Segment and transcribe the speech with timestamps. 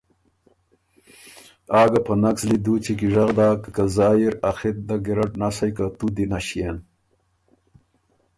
[1.79, 4.89] آ ګۀ په نک زلی دُوچی کی ژغ داک که زایٛ اِر ا خِط دَ
[5.05, 6.77] ګیرډ نسئ که تُوت دی نݭيېن